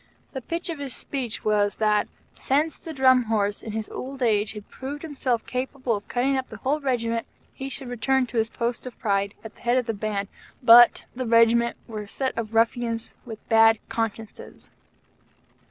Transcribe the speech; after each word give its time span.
The 0.33 0.41
pith 0.41 0.67
of 0.69 0.79
his 0.79 0.95
speech 0.95 1.45
was 1.45 1.75
that, 1.75 2.07
since 2.33 2.79
the 2.79 2.91
Drum 2.91 3.25
Horse 3.25 3.61
in 3.61 3.71
his 3.73 3.87
old 3.89 4.23
age 4.23 4.53
had 4.53 4.67
proved 4.67 5.03
himself 5.03 5.45
capable 5.45 5.95
of 5.95 6.07
cutting 6.07 6.35
up 6.35 6.47
the 6.47 6.57
Whole 6.57 6.79
Regiment, 6.79 7.27
he 7.53 7.69
should 7.69 7.87
return 7.87 8.25
to 8.25 8.37
his 8.37 8.49
post 8.49 8.87
of 8.87 8.97
pride 8.97 9.35
at 9.43 9.53
the 9.53 9.61
head 9.61 9.77
of 9.77 9.85
the 9.85 9.93
band, 9.93 10.27
BUT 10.63 11.03
the 11.15 11.27
Regiment 11.27 11.77
were 11.85 12.01
a 12.01 12.07
set 12.07 12.35
of 12.35 12.55
ruffians 12.55 13.13
with 13.25 13.47
bad 13.47 13.77
consciences. 13.89 14.71